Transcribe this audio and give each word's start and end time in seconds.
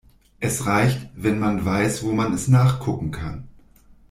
Es 0.39 0.65
reicht, 0.65 1.09
wenn 1.15 1.37
man 1.37 1.63
weiß, 1.63 2.01
wo 2.01 2.11
man 2.11 2.33
es 2.33 2.47
nachgucken 2.47 3.11
kann. 3.11 3.47